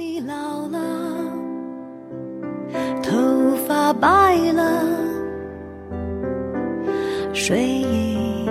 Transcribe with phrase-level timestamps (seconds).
[0.00, 0.78] 你老了，
[3.02, 4.84] 头发白了，
[7.32, 8.46] 睡意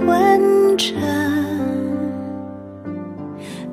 [0.00, 1.00] 昏沉。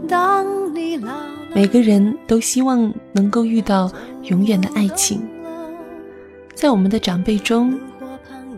[0.07, 0.45] 当
[0.75, 1.25] 你老了，
[1.55, 3.91] 每个人都希望能够遇到
[4.25, 5.27] 永远的爱情，
[6.53, 7.73] 在我们的长辈中，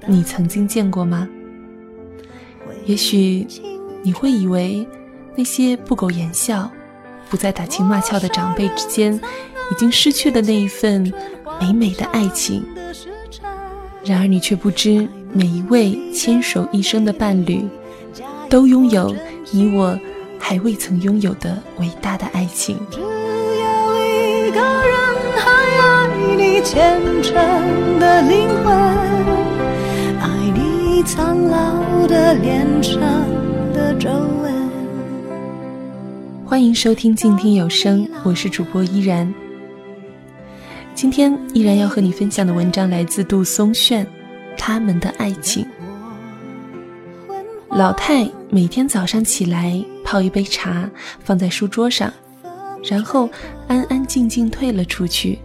[0.05, 1.29] 你曾经见过吗？
[2.85, 3.47] 也许
[4.03, 4.85] 你会以为
[5.37, 6.69] 那些不苟言笑、
[7.29, 11.13] 不再打情骂俏的长辈之间，已经失去了那一份
[11.61, 12.65] 美美的爱情。
[14.03, 17.67] 然而你却不知，每一位牵手一生的伴侣，
[18.49, 19.15] 都拥有
[19.51, 19.97] 你我
[20.39, 22.77] 还未曾拥有的伟大的爱情。
[22.89, 24.97] 只有一个人
[25.35, 27.35] 还爱你虔诚
[27.99, 28.73] 的灵魂，
[30.19, 32.99] 爱你苍老的脸上
[33.73, 34.58] 的皱纹。
[36.49, 39.31] 欢迎收听静听有声，我是主播依然。
[40.95, 44.03] 今天依然要和你分享的文章来自杜松炫，
[44.57, 45.63] 《他们的爱情》。
[47.69, 50.89] 老太每天早上起来泡一杯茶，
[51.23, 52.11] 放在书桌上，
[52.83, 53.29] 然后
[53.67, 55.37] 安安静静退了出去，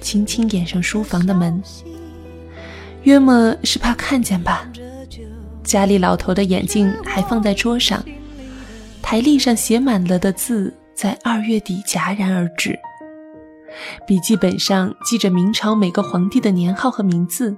[0.00, 1.62] 轻轻掩上书房的门。
[3.04, 4.68] 约莫是怕看见吧。
[5.62, 8.04] 家里老头的眼镜还放在桌上，
[9.10, 12.78] 台历上写满了的字在二月底戛然而止。
[14.06, 17.56] 笔记本上记着明朝每个皇帝的年号和名字。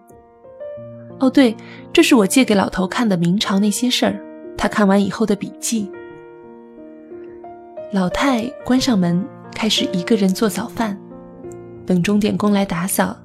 [1.19, 1.57] 哦，对，
[1.93, 4.25] 这是我借给老头看的明朝那些事儿，
[4.57, 5.91] 他看完以后的笔记。
[7.91, 10.97] 老太关上门，开始一个人做早饭，
[11.85, 13.17] 等钟点工来打扫，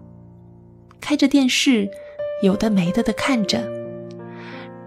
[1.00, 1.88] 开着电视，
[2.42, 3.62] 有的没的的看着，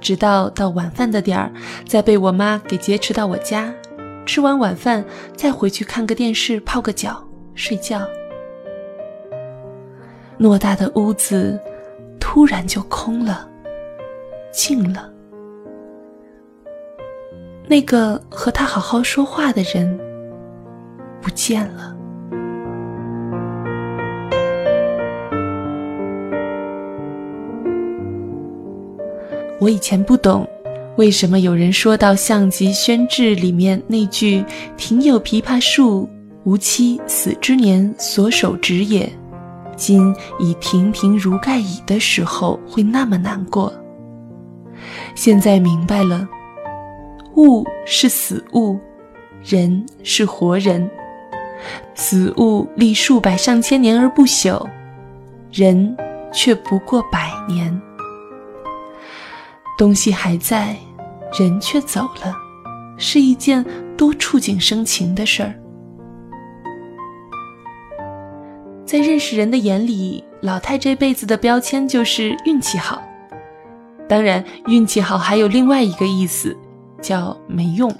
[0.00, 1.52] 直到到晚饭的点儿，
[1.86, 3.72] 再被我妈给劫持到我家，
[4.26, 5.04] 吃完晚饭
[5.36, 7.22] 再回去看个电视，泡个脚，
[7.54, 8.06] 睡觉。
[10.38, 11.58] 偌大的屋子。
[12.20, 13.48] 突然就空了，
[14.52, 15.10] 静了。
[17.66, 19.98] 那个和他好好说话的人
[21.22, 21.96] 不见了。
[29.60, 30.48] 我以前不懂，
[30.96, 34.44] 为什么有人说到《项籍宣志》里面那句
[34.78, 36.08] “庭有枇杷树，
[36.44, 39.10] 吾妻死之年所手植也”。
[39.76, 43.72] 今已亭亭如盖矣的时候，会那么难过。
[45.14, 46.28] 现在明白了，
[47.36, 48.78] 物是死物，
[49.44, 50.88] 人是活人。
[51.94, 54.64] 死物历数百上千年而不朽，
[55.52, 55.96] 人
[56.32, 57.80] 却不过百年。
[59.78, 60.76] 东西还在，
[61.38, 62.36] 人却走了，
[62.96, 63.64] 是一件
[63.96, 65.54] 多触景生情的事儿。
[68.84, 73.00] 在认识人的眼里，老太这辈子的标签就是运气好。
[74.08, 76.56] 当然，运气好还有另外一个意思，
[77.00, 77.94] 叫没用。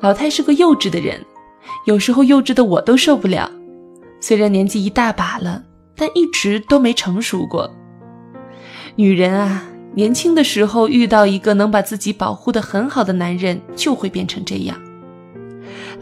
[0.00, 1.22] 老太是个幼稚的人，
[1.84, 3.50] 有时候幼稚的我都受不了。
[4.18, 5.62] 虽然年纪一大把了，
[5.94, 7.70] 但一直都没成熟过。
[8.96, 9.62] 女人啊，
[9.98, 14.80] 年轻的时候遇到一个能把自己保护的很好的男人，就会变成这样。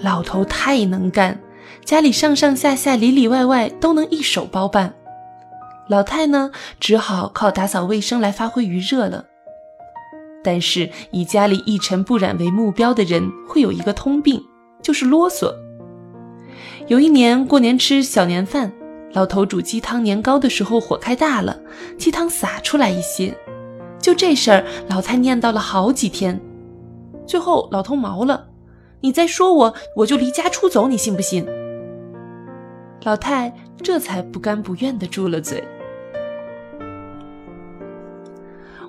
[0.02, 1.40] 老头太能干。
[1.82, 4.92] 家里上上下下里里外外都能一手包办，
[5.88, 9.24] 老太呢只好靠打扫卫生来发挥余热了。
[10.44, 14.42] 但是以家里一尘不染为目标的人会有一个通病，
[14.82, 15.50] 就是啰嗦。
[16.86, 18.70] 有一年过年吃小年饭，
[19.14, 21.58] 老头煮鸡汤年糕的时候火开大了，
[21.96, 23.34] 鸡汤洒出来一些，
[24.06, 26.40] 就这事儿老太念叨了好几天，
[27.26, 28.46] 最后老头毛了，
[29.00, 31.44] 你再说我我就离家出走，你信不信？
[33.02, 33.52] 老太
[33.82, 35.60] 这才不甘不愿地住了嘴。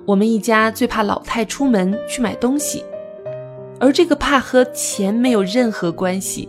[0.06, 2.84] 我们一家最怕老太出门去买东西，
[3.80, 6.48] 而这个怕和钱没有任何关系。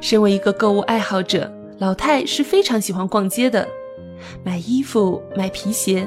[0.00, 3.66] 身为一个购物爱好者，老太是非常喜欢逛街的，
[4.44, 6.06] 买衣服、买皮鞋，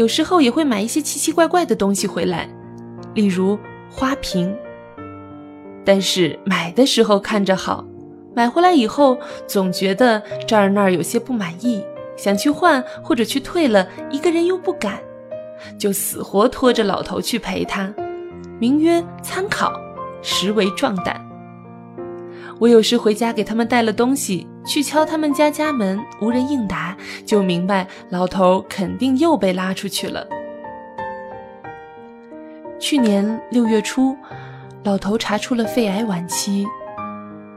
[0.00, 2.48] 有时候也会买一些奇奇怪怪的东西回来，
[3.12, 3.58] 例如
[3.90, 4.56] 花瓶。
[5.84, 7.84] 但是买的时候看着好。
[8.34, 11.84] 买回来以后，总觉得这儿那儿有些不满意，
[12.16, 15.00] 想去换或者去退了，一个人又不敢，
[15.78, 17.92] 就死活拖着老头去陪他，
[18.58, 19.70] 名曰参考，
[20.22, 21.29] 实为壮胆。
[22.60, 30.26] 我有时回家给他们带了东西，去敲他们家家门，无人应答，就明白老头肯定又被拉出去了。
[32.78, 34.14] 去年六月初，
[34.84, 36.66] 老头查出了肺癌晚期。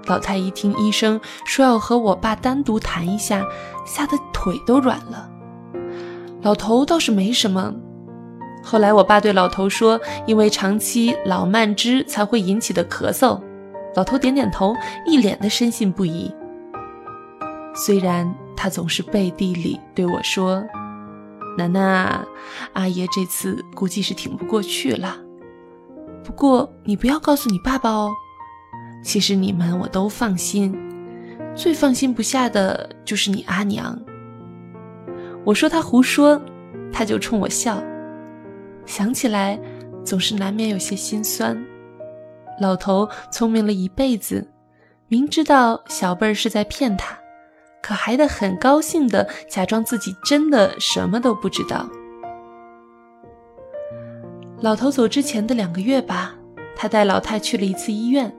[0.06, 3.46] 老太一听医生说要和我爸单独谈一下，
[3.86, 5.30] 吓得腿都软了。
[6.42, 7.74] 老头倒是没什么。
[8.64, 13.38] 后来我爸对老头说，因为长期老慢支才会引起的咳嗽。
[13.96, 14.76] 老头点点头，
[15.06, 16.34] 一脸的深信不疑。
[17.76, 20.64] 虽然他总是背地里对我说
[21.58, 22.26] ：“楠楠，
[22.74, 25.18] 阿爷这次估计是挺不过去了。
[26.24, 28.12] 不过你不要告诉你爸爸哦。
[29.04, 30.74] 其实你们我都放心，
[31.56, 34.00] 最放心不下的就是你阿娘。”
[35.46, 36.42] 我说他胡说，
[36.92, 37.84] 他就冲我笑。
[38.86, 39.60] 想起来，
[40.04, 41.62] 总是难免有些心酸。
[42.60, 44.48] 老头聪明了一辈子，
[45.08, 47.18] 明知道小辈儿是在骗他，
[47.82, 51.90] 可还得很高兴的假装自己真的什么都不知道。
[54.62, 56.36] 老头走之前的两个月吧，
[56.76, 58.34] 他带老太去了一次医院，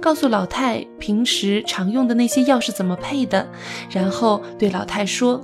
[0.00, 3.48] 告诉老太平时常用的那些药是怎么配的，
[3.88, 5.40] 然后对老太说：“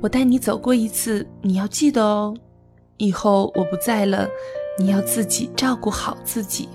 [0.00, 2.34] 我带你走过一次，你要记得哦。
[2.96, 4.26] 以后我不在了，
[4.78, 6.68] 你要自己照顾好自己。”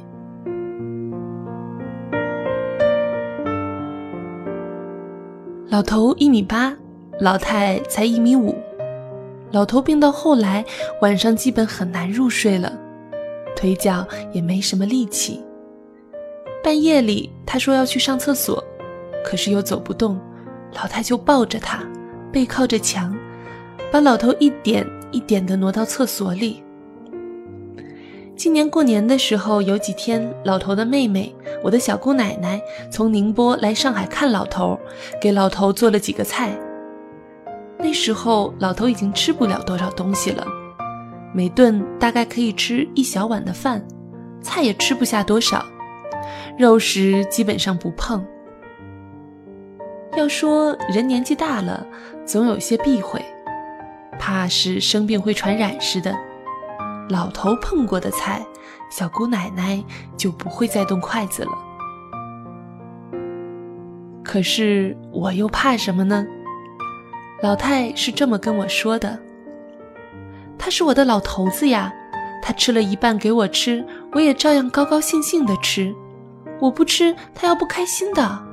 [5.75, 6.73] 老头一米八，
[7.19, 8.55] 老太才一米五。
[9.51, 10.63] 老头病到后来，
[11.01, 12.71] 晚上基本很难入睡了，
[13.57, 15.43] 腿脚也没什么力气。
[16.63, 18.63] 半夜里，他说要去上厕所，
[19.21, 20.17] 可是又走不动，
[20.75, 21.83] 老太就抱着他，
[22.31, 23.13] 背靠着墙，
[23.91, 26.63] 把老头一点一点地挪到厕所里。
[28.35, 31.33] 今年过年的时候，有几天，老头的妹妹，
[31.63, 32.61] 我的小姑奶奶，
[32.91, 34.77] 从宁波来上海看老头，
[35.21, 36.51] 给老头做了几个菜。
[37.79, 40.45] 那时候，老头已经吃不了多少东西了，
[41.33, 43.81] 每顿大概可以吃一小碗的饭，
[44.41, 45.65] 菜也吃不下多少，
[46.57, 48.25] 肉食基本上不碰。
[50.17, 51.87] 要说人年纪大了，
[52.25, 53.23] 总有些避讳，
[54.19, 56.13] 怕是生病会传染似的。
[57.09, 58.45] 老头碰过的菜，
[58.89, 59.83] 小姑奶奶
[60.17, 61.51] 就不会再动筷子了。
[64.23, 66.25] 可是我又怕什么呢？
[67.43, 69.19] 老太是这么跟我说的
[70.57, 71.93] ：“他是我的老头子呀，
[72.41, 75.93] 他吃了一半给我吃，我也照样高高兴兴的吃。
[76.59, 78.43] 我不吃，他要不开心的。”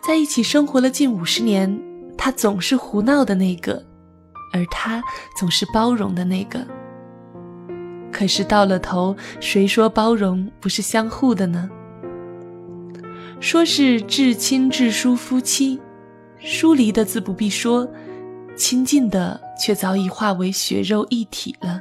[0.00, 1.82] 在一起生活了近五十年，
[2.16, 3.84] 他总是胡闹的那个。
[4.52, 5.02] 而他
[5.36, 6.66] 总是包容的那个。
[8.12, 11.68] 可是到了头，谁说包容不是相互的呢？
[13.40, 15.80] 说是至亲至疏夫妻，
[16.38, 17.88] 疏离的自不必说，
[18.54, 21.80] 亲近的却早已化为血肉一体了，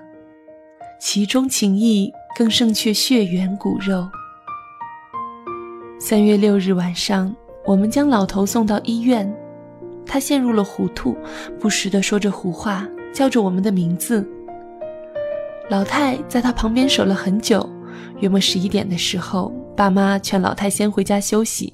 [1.00, 4.10] 其中情谊更胜却血缘骨肉。
[6.00, 7.36] 三月六日晚上，
[7.66, 9.32] 我们将老头送到医院。
[10.12, 11.16] 他陷入了糊涂，
[11.58, 14.28] 不时地说着胡话，叫着我们的名字。
[15.70, 17.66] 老太在他旁边守了很久，
[18.20, 21.74] 约莫十一点的时候，爸妈劝老太先回家休息，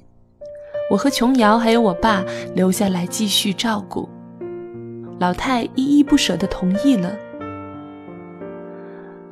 [0.91, 2.23] 我和琼瑶还有我爸
[2.53, 4.07] 留下来继续照顾。
[5.17, 7.17] 老太依依不舍地同意了。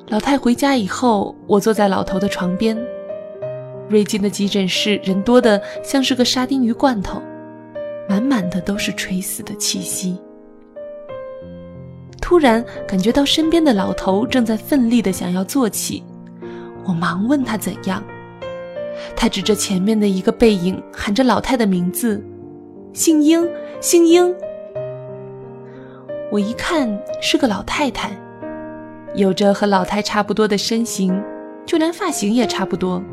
[0.07, 2.75] 老太回家以后，我坐在老头的床边。
[3.87, 7.21] 瑞金的急诊室人多的像是个沙丁鱼罐头。
[8.07, 10.17] 满满的都是垂死的气息。
[12.21, 16.03] 突然感觉到身边的老头正在奋力的想要坐起，
[16.85, 18.03] 我忙问他怎样。
[19.15, 22.23] 他指着前面的一个背影，喊着老太的名字
[22.93, 23.47] ：“姓英，
[23.79, 24.33] 姓英。”
[26.31, 26.89] 我一看
[27.21, 28.11] 是个老太太，
[29.13, 31.21] 有着和老太差不多的身形，
[31.65, 33.03] 就连发型也差不多。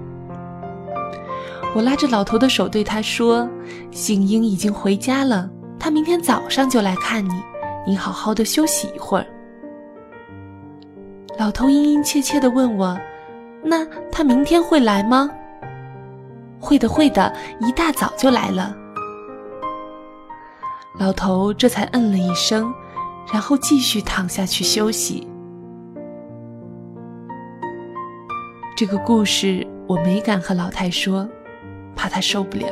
[1.75, 3.49] 我拉着老头的手，对他说
[3.91, 5.49] ：“姓英已经回家了，
[5.79, 7.43] 他明天早上就来看你，
[7.87, 9.27] 你好好的休息一会儿。”
[11.39, 12.99] 老头殷殷切切地问我
[13.65, 15.31] ：“那他明天会来吗
[16.61, 18.77] ？”“会的，会的，一大早就来了。”
[21.01, 22.73] 老头这才嗯了一声，
[23.33, 25.27] 然后继续躺下去休息。
[28.77, 31.27] 这个故事我没敢和老太说。
[31.95, 32.67] 怕他受不了。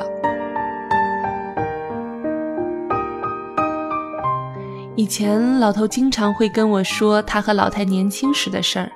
[4.97, 8.93] 以前老头经常会跟我说他和老太年轻时的事儿，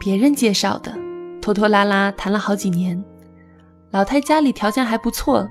[0.00, 0.92] 别人介绍的，
[1.40, 3.02] 拖拖拉拉谈了好几年。
[3.90, 5.48] 老太家里条件还不错，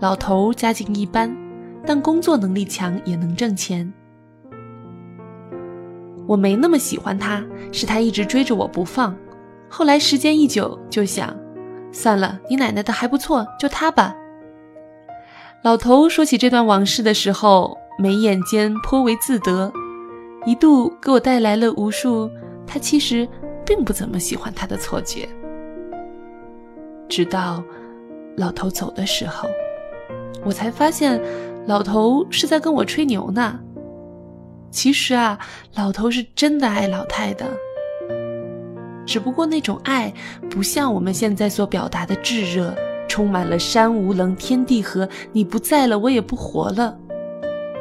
[0.00, 1.30] 老头家境一般，
[1.84, 3.92] 但工作能力强，也能挣钱。
[6.26, 9.14] 我没那么喜欢他，是他一直追着我不放。
[9.68, 11.36] 后来时间一久，就想。
[12.00, 14.14] 算了，你奶奶的还不错，就她吧。
[15.64, 19.72] 老头说起这段往事的时候，眉眼间颇为自得，
[20.46, 22.30] 一度给我带来了无数
[22.64, 23.28] 他其实
[23.66, 25.28] 并不怎么喜欢他的错觉。
[27.08, 27.60] 直到
[28.36, 29.48] 老头走的时候，
[30.44, 31.20] 我才发现，
[31.66, 33.58] 老头是在跟我吹牛呢。
[34.70, 35.36] 其实啊，
[35.74, 37.44] 老头是真的爱老太的，
[39.08, 40.12] 只不过那种爱
[40.50, 42.76] 不像我们现在所表达的炙热，
[43.08, 46.94] 充满了山无棱、天地合，你不在了我也不活了，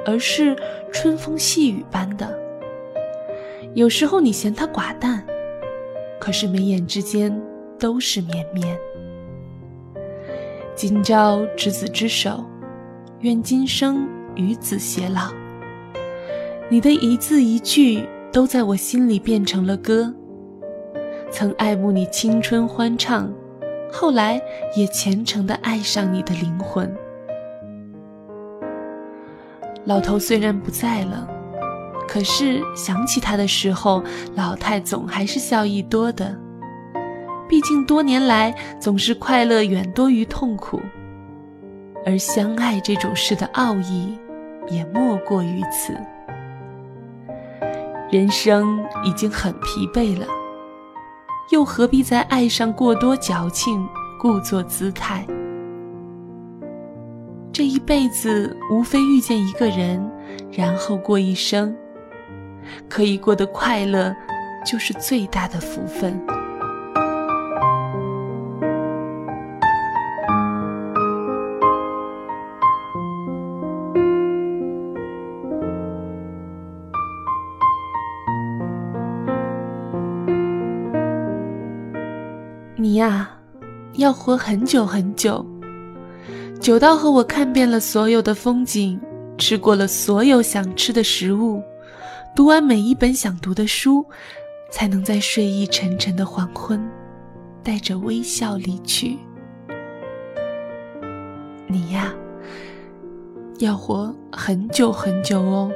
[0.06, 0.56] 而是
[0.90, 2.34] 春风细雨般的。
[3.76, 5.22] 有时候你嫌他寡淡，
[6.18, 7.38] 可是眉眼之间
[7.78, 8.78] 都是绵绵。
[10.76, 12.42] 今朝执子之手，
[13.20, 15.34] 愿今生与子偕老。
[16.70, 20.14] 你的一字一句都在我心里变成了歌。
[21.30, 23.32] 曾爱慕你青春欢畅，
[23.92, 24.42] 后来
[24.76, 26.94] 也虔诚的爱上你的灵魂。
[29.86, 31.28] 老头虽然不在了，
[32.08, 34.04] 可是想起他的时候，
[34.36, 36.36] 老太总还是笑意多的。
[37.48, 40.82] 毕竟多年来总是快乐远多于痛苦，
[42.06, 44.18] 而相爱这种事的奥义，
[44.70, 45.94] 也莫过于此。
[48.12, 50.26] 人生已经很疲惫了，
[51.50, 53.88] 又何必在爱上过多矫情，
[54.20, 55.26] 故作姿态？
[57.54, 60.06] 这一辈子无非遇见一个人，
[60.52, 61.74] 然后过一生，
[62.90, 64.14] 可以过得快乐，
[64.66, 66.20] 就是最大的福分。
[84.08, 85.46] 要活很久很久，
[86.62, 88.98] 久到和我看遍了所有的风景，
[89.38, 91.62] 吃过了所有想吃的食物，
[92.34, 94.06] 读完每一本想读的书，
[94.72, 96.82] 才能在睡意沉沉的黄昏，
[97.62, 99.18] 带着微笑离去。
[101.68, 102.16] 你呀，
[103.60, 105.70] 要活很久很久哦。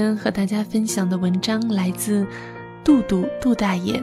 [0.00, 2.26] 天和大家分享的文章来自
[2.82, 4.02] 杜杜杜大爷，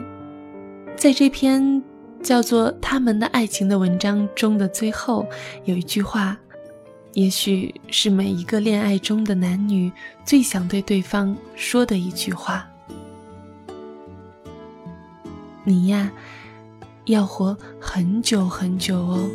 [0.96, 1.82] 在这篇
[2.22, 5.26] 叫做《他们的爱情》的文章中的最后
[5.64, 6.38] 有一句话，
[7.14, 9.90] 也许是每一个恋爱中的男女
[10.24, 12.64] 最想对对方说的一句话：
[15.64, 16.12] 你呀，
[17.06, 19.28] 要活很久很久哦。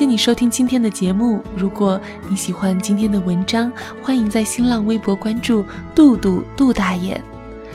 [0.00, 1.44] 谢你收听今天的节目。
[1.54, 5.62] 如果你喜欢今天的文章，欢迎在新浪微博关注
[5.94, 7.20] “杜杜杜大爷”。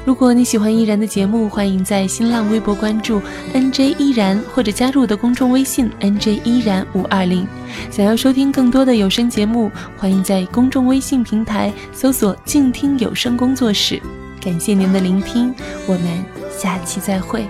[0.03, 3.21] 如果你喜欢依然的节目，欢迎在新浪微博关注
[3.53, 7.47] NJ 依然，或者加入我的公众微信 NJ 依然五二零。
[7.91, 14.01] 想要收听更多的有声节目，欢迎在公众微信平台搜索“静听有声工作室”。
[14.43, 15.53] 感谢您的聆听，
[15.85, 16.25] 我们
[16.57, 17.45] 下期再会。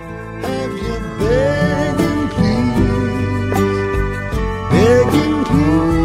[4.86, 5.95] 听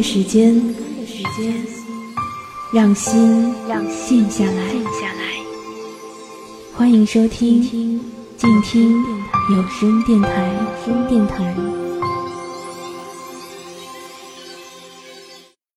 [0.00, 0.58] 的时间，
[2.72, 3.52] 让心
[4.08, 4.62] 静下来。
[6.74, 7.60] 欢迎收听
[8.38, 9.04] 静听
[9.50, 11.79] 有声电台。